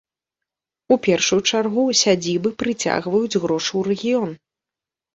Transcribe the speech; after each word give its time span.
У 0.95 0.97
першую 1.07 1.39
чаргу, 1.51 1.83
сядзібы 2.03 2.49
прыцягваюць 2.65 3.39
грошы 3.47 3.71
ў 3.79 3.89
рэгіён. 3.93 4.29